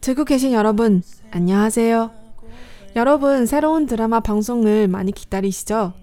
[0.00, 1.02] 듣고 계신 여러분,
[1.32, 2.12] 안녕하세요.
[2.94, 5.94] 여러분, 새로운 드라마 방송을 많이 기다리시죠?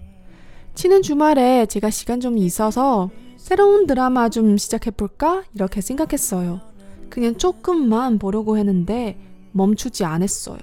[0.74, 3.08] 치는 주말에 제가 시간 좀 있어서
[3.38, 5.44] 새로운 드라마 좀 시작해볼까?
[5.54, 6.60] 이렇게 생각했어요.
[7.08, 9.18] 그냥 조금만 보려고 했는데
[9.52, 10.58] 멈추지 않았어요.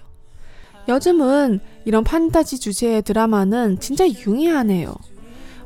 [0.88, 4.93] 요즘은 이런 판타지 주제의 드라마는 진짜 유의하네요.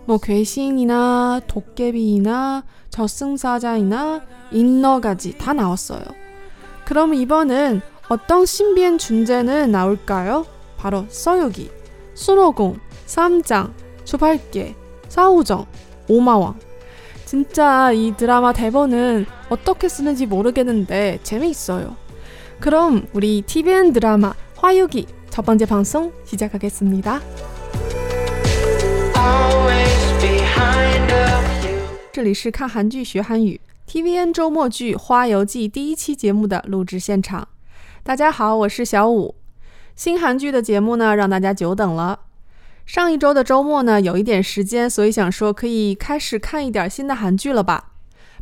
[0.06, 4.22] 뭐 괴신이나 도깨비나 저승사자이나
[4.52, 6.04] 인너가지 다 나왔어요.
[6.86, 10.46] 그럼 이번은 어떤 신비한 존재는 나올까요?
[10.78, 11.72] 바로 서유기,
[12.14, 14.76] 순호공, 쌈장, 주발계,
[15.08, 15.66] 사우정,
[16.10, 16.60] 오마왕.
[17.26, 21.96] 진짜 이 드라마 대본은 어떻게 쓰는지 모르겠는데 재미있어요.
[22.60, 27.53] 그럼 우리 TVN 드라마 화유기 첫 번째 방송 시작하겠습니다.
[32.12, 37.48] 这里是看韩剧学韩语 TVN 周末剧《花游记》第一期节目的录制现场。
[38.02, 39.36] 大家好，我是小五。
[39.96, 42.20] 新韩剧的节目呢，让大家久等了。
[42.86, 47.92] 上一周的周末呢，有一点时间，所以想说可以开始看一点新的韩剧了吧。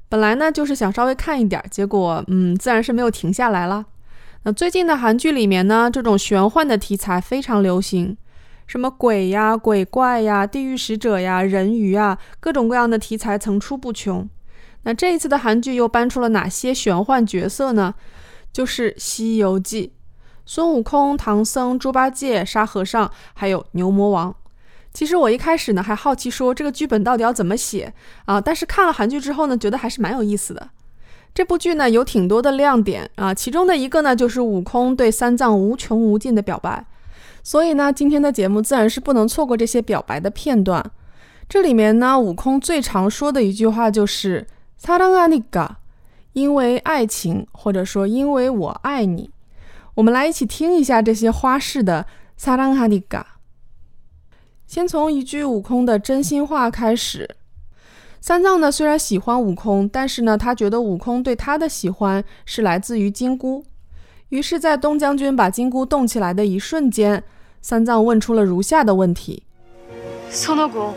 [0.09, 3.85] 本来呢，就是想稍微看一点，结果嗯，自然是没有停下来了。
[4.43, 8.17] 那最近的韩剧里面呢，这种玄幻的题材非常流行。
[8.71, 14.29] 什么鬼呀、鬼怪呀、地狱使者呀、人鱼啊，各种各样的题材层出不穷。
[14.83, 17.93] 那这一次的韩剧又搬出了哪些玄幻角色呢？
[18.53, 19.87] 就是《西游记》，
[20.45, 24.33] 孙悟空、唐僧、猪八戒、沙和尚，还有牛魔王。
[24.93, 30.69] 其实我一开始呢还好奇说这个剧本到底要怎么写啊，但是看了韩剧之后呢，觉得还是蛮有意思的。
[31.33, 36.85] 这部剧呢有挺多的亮点啊，其中的一个呢就是悟空对三藏无穷无尽的表白。
[37.42, 40.84] 所以呢，今天的节目自然是不能错过这些表白的片段。
[41.48, 44.46] 这里面呢，悟空最常说的一句话就是“
[44.80, 45.76] 사랑하니 까”，
[46.32, 49.30] 因为爱情，或者说因为我爱你。
[49.94, 52.04] 我们来一起听一下这些花式的“
[52.38, 53.22] 사랑하니 까”。
[54.66, 57.36] 先从一句悟空的真心话开始。
[58.20, 63.64] 三藏呢，虽然喜欢悟空，但是呢，他觉得悟空对他的喜欢是来自于金箍。
[64.30, 67.22] 于是，在东将军把金箍动起来的一瞬间，
[67.62, 69.44] 三藏问出了如下的问题：“
[70.30, 70.92] 孙悟空，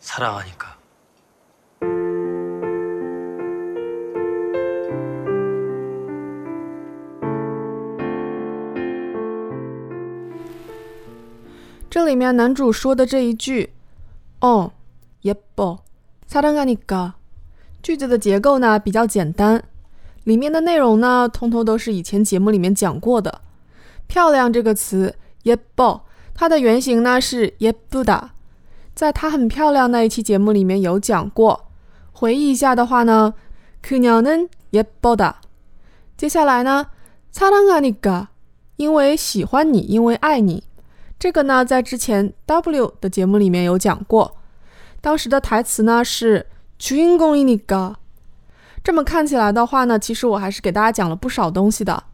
[0.00, 0.78] 사랑하니까.
[11.90, 13.70] 이里面男主说的这一句“
[14.40, 14.70] 哦，
[15.24, 17.12] 예뻐，사랑하니까”，
[17.82, 19.62] 句子的结构呢比较简单，
[20.24, 23.41] 里面的内容呢通通都是以前节目里面讲过的。
[24.06, 25.14] 漂亮这个词，
[25.44, 26.00] 예뻐。
[26.34, 28.28] 它的原型呢是예쁘 다，
[28.94, 31.66] 在她很漂亮那一期节目里面有讲过。
[32.12, 33.34] 回忆一下的话呢，
[33.82, 35.34] 그녀는예쁘 다。
[36.16, 36.86] 接下来呢，
[37.32, 38.28] 사랑하니 까，
[38.76, 40.62] 因为喜欢你，因为爱你。
[41.18, 44.36] 这个呢，在之前 W 的节目里面有讲过。
[45.00, 46.46] 当时的台词呢是
[46.78, 47.94] 주인공이니 까。
[48.84, 52.04] 这么看起来的话呢，其实我还是给大家讲了不少东西的。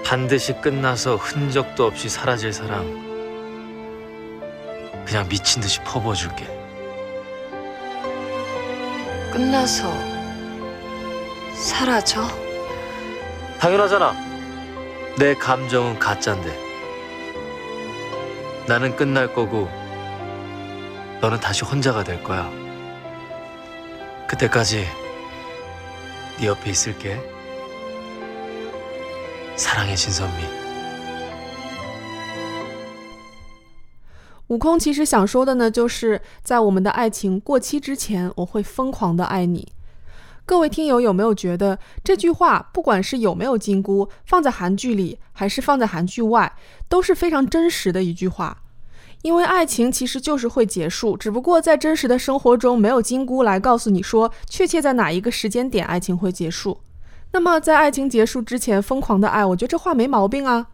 [0.06, 2.86] 반드시 끝나서 흔적도 없이 사라질 사랑
[5.04, 6.46] 그냥 미친 듯이 퍼부어 줄게.
[9.32, 9.92] 끝나서
[11.56, 12.22] 사라져?
[13.58, 14.27] 당연하잖아
[15.17, 16.57] 내 감정은 가짠데
[18.67, 19.69] 나는 끝날 거고
[21.21, 22.51] 너는 다시 혼자가 될 거야.
[24.27, 24.85] 그때까지
[26.39, 27.21] 네 옆에 있을게.
[29.55, 30.63] 사랑의 신선미.
[34.47, 39.71] 悟空其实想说的呢，就是在我们的爱情过期之前，我会疯狂的爱你。
[40.48, 46.50] 各位听友有没有觉得这句话，不管是有没有金箍，放在韩剧里还是放在韩剧外，
[46.88, 48.62] 都是非常真实的一句话？
[49.20, 56.80] 因为爱情其实就是会结束，只不过在真实的生活中没有金箍来告诉你说确切在哪一个时间点爱情会结束。
[57.32, 60.68] 那么在爱情结束之前疯狂的爱，我觉得这话没毛病啊。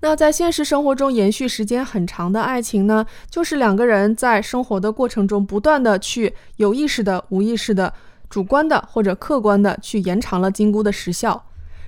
[0.00, 7.94] 那在现实生活中延续时间很长的爱情呢，就是两个人在生活的过程中不断的去有意识的、无意识的、
[8.35, 11.45] 主观的或者客观的去延长了金箍的时效。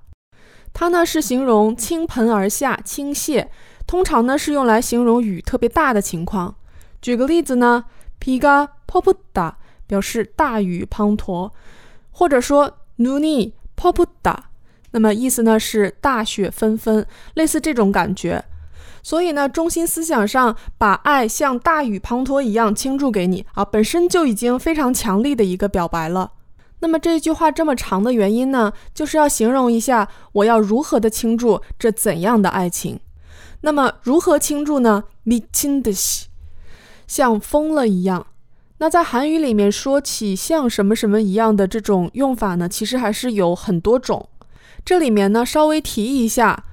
[0.73, 3.49] 它呢是形容倾盆而下、倾泻，
[3.87, 6.55] 通常呢是用来形容雨特别大的情况。
[7.01, 7.85] 举个例子呢，
[8.21, 9.55] 비가퍼붓 다，
[9.87, 11.51] 表示大雨滂沱，
[12.13, 14.37] 或者说눈이퍼붓 다，
[14.93, 18.45] 那么意思呢是大雪纷纷，类似这种感觉。
[19.03, 26.33] 所以呢，中心思想上把爱像大雨滂沱一样倾注给你啊，本身就已经非常强力的一个表白了。
[26.81, 33.01] 那么这句话这么长的原因呢，就是要形容一下我要如何的倾注这怎样的爱情。
[33.63, 35.05] 那么如何倾注呢？
[35.25, 36.25] 미친듯 이，
[37.07, 38.27] 像疯了一样。
[38.79, 44.29] 那在韩语里面说起像什么什么一样的这种用法呢，其实还是有很多种。
[44.86, 46.66] 这里面呢，稍微提一下，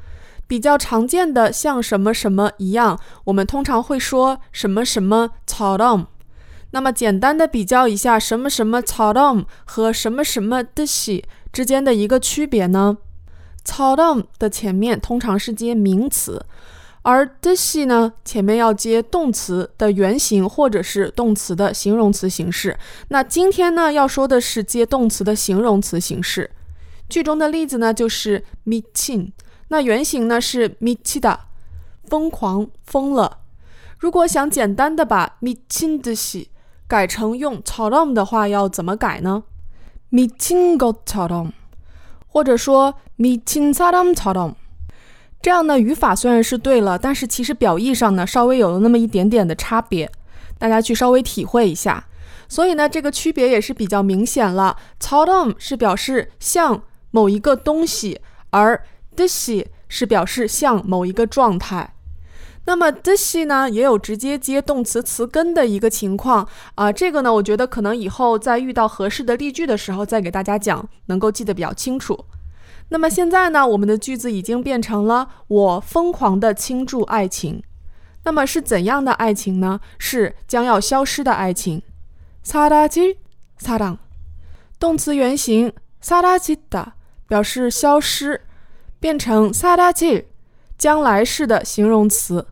[0.46, 6.06] 比较常见的像什么什么一样，我们通常会说什么什么草动。
[6.72, 12.98] 那么简单的比较一下，什么什么草动和什么什么的西之间的一个区别呢？
[13.64, 16.44] 草动的前面通常是接名词，
[17.02, 22.76] 而的西呢前面要接动词的原形或者是动词的形容词形式。
[23.08, 26.50] 那今天呢要说的是接动词的形容词形式。
[27.10, 29.32] 剧中的例子呢就是 m i c h i n
[29.68, 31.40] 那原型呢是 m i c h i d a
[32.08, 33.38] 疯狂疯了。
[33.98, 36.46] 如果想简单的把 m i c h i n 的시
[36.88, 39.42] 改成用 c h o r o m 的话，要怎么改呢
[40.10, 41.52] m i c h i n g o c h o r o m
[42.26, 44.32] 或者说 m i c h i n s a r o m c h o
[44.32, 44.54] r o m
[45.42, 50.10] 这样的语法虽然是对了，但是其实表意上呢稍微有了那么一点点的差别，
[50.58, 52.06] 大家去稍微体会一下。
[52.48, 54.76] 所以呢，这个区别也是比较明显了。
[54.98, 56.82] c h o r o m 是表示像。
[57.11, 58.19] 某一个东西，
[58.49, 58.85] 而
[59.15, 61.93] 듯이是表示像某一个状态。
[62.67, 66.91] 那么듯이呢，也有直接接动词词根的一个情况啊。
[66.91, 72.25] 这个呢，我觉得可能以后在遇到合适的例句的时候再给大家讲，能够记得比较清楚。
[72.89, 77.61] 那么现在呢，我们的句子已经变成了我疯狂的倾注爱情。
[78.23, 79.79] 那么是怎样的爱情呢？
[79.99, 81.83] 是将要消失的爱情。
[82.43, 83.15] 사라질사
[83.61, 83.97] 랑，
[84.79, 85.71] 动词原形
[86.03, 86.93] 사라지다
[87.29, 88.41] 表示消失，
[88.99, 90.25] 变成사라질
[90.77, 92.47] 将来式的形容词。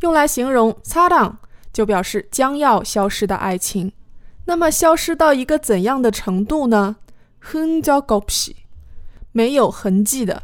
[0.00, 1.36] 用来形容擦랑
[1.72, 3.92] 就表示将要消失的爱情。
[4.46, 6.96] 那么消失到一个怎样的程度呢？
[7.42, 8.56] 흔적없이
[9.32, 10.42] 没有痕迹的。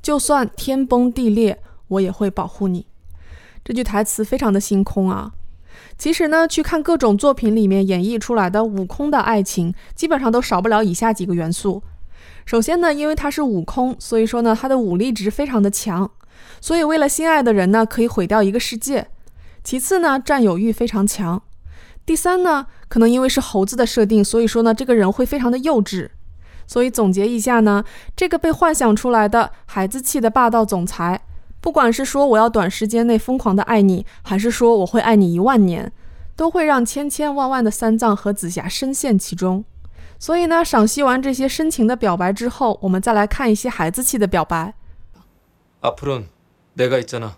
[0.00, 2.86] 就算天崩地裂，我也会保护你。
[3.62, 5.34] 这句台词非常的星空啊。
[5.97, 11.81] 其实呢，去看各种作品里面演绎出来的悟空的爱情，基本上都少不了以下几个元素。
[12.45, 16.09] 首先呢，因为他是悟空，所以说呢，他的武力值非常的强，
[16.61, 19.07] 所以为了心爱的人呢，可以毁掉一个世界。
[19.63, 21.41] 其次呢，占有欲非常强。
[22.05, 26.09] 第三呢，可能因为是猴子的设定，所以说呢，这个人会非常的幼稚。
[26.67, 27.83] 所以总结一下呢，
[28.15, 31.21] 这个被幻想出来的孩子气的霸道总裁，
[31.64, 35.92] 不管是说我要短时间内疯狂的爱你，还是说我会爱你一万年，
[36.36, 39.64] 都会让千千万万的三藏和紫霞深陷其中。
[40.18, 44.74] 所以呢，赏析完这些深情的表白之后，我们再来看一些孩子气的表白。
[45.82, 46.24] 앞으론
[46.74, 47.36] 내가 있잖아.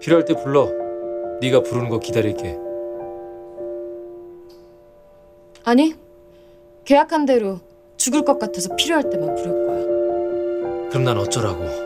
[0.00, 0.68] 필요할 때 불러.
[1.40, 2.58] 네가 부르는 거 기다릴게.
[5.64, 5.94] 아니
[6.84, 7.60] 계약한 대로
[7.96, 11.85] 죽을 것 같아서 필요할 때만 부를 거야 그럼 난 어쩌라고?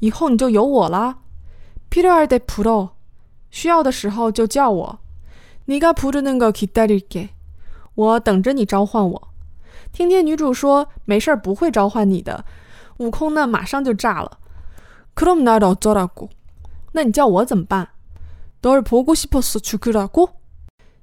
[0.00, 1.18] 以后你就有我啦。
[1.90, 2.90] 필요할때불러，
[3.50, 4.98] 需要的时候就叫我。
[5.66, 7.28] 네가부르는거기다릴게，
[7.94, 9.28] 我等着你召唤我。
[9.92, 12.44] 听见女主说没事儿不会召唤你的，
[12.96, 14.38] 悟空呢马上就炸了。
[15.14, 16.30] 그럼나를어쩌라고？
[16.92, 17.88] 那你叫我怎么办？
[18.62, 20.30] 널보고싶어서죽으라고？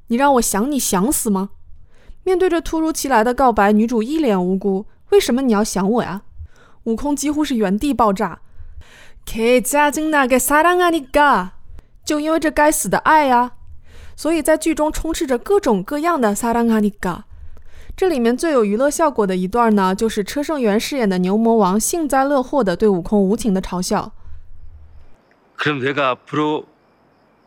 [0.08, 1.52] 你让我想你想死吗？
[2.24, 4.88] 面对着突如其来的告白，女主一脸无辜。
[5.12, 6.24] 为什么你要想我呀？
[6.84, 8.42] 悟空几乎是原地爆炸。
[9.26, 11.52] 개짜증나게사랑하니까，
[12.04, 13.52] 就因为这该死的爱呀。
[14.16, 17.24] 所以在剧中充斥着各种各样的사랑하니까。
[17.96, 24.12] 这里面最有娱乐效果的一段呢，就是车胜元饰演的牛魔王幸灾乐祸的对悟空无情的嘲笑。
[25.58, 26.66] 그럼 내가 앞으로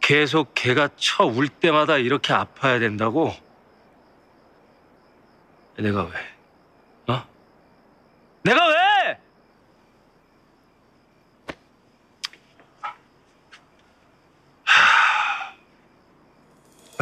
[0.01, 3.33] 계속 걔가 쳐 울 때마다 이렇게 아파야 된다고?
[5.79, 6.11] 내가 왜?
[7.15, 7.25] 어?
[8.43, 8.77] 내가 왜?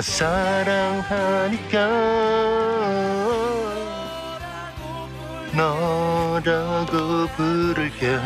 [0.01, 1.87] 사랑하니까
[5.55, 8.19] 너라고 부를게.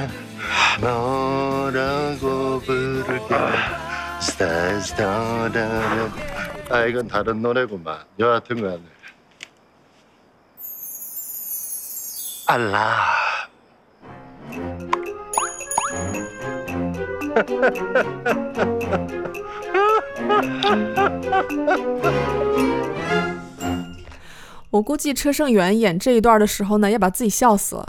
[0.82, 3.36] 너라고 부를게.
[4.20, 6.10] 스타 스타다
[6.72, 8.00] 아 이건 다른 노래구만.
[8.20, 8.82] 여하튼 간에
[12.48, 13.14] 알라”
[24.71, 27.87] 我估计车胜元演这一段的时候呢，要把自己笑死了。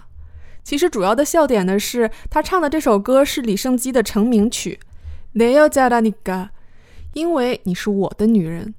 [0.63, 4.79] 其实主要的笑点呢是他唱的这首歌是李圣基的成名曲《
[5.39, 6.47] 내여자라니까》，
[7.13, 8.75] 因为你是我的女人。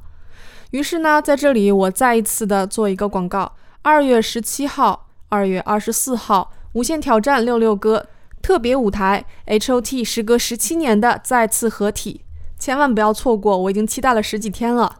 [0.69, 8.05] 于是呢，在这里我再一次的做一个广告：二月十七号、二月二十四号，《无限挑战六六歌》
[8.43, 12.21] 特别舞台，H O T 时隔十七年的再次合体。
[12.58, 14.98] 千万不要错过，我已经期待了十几天了。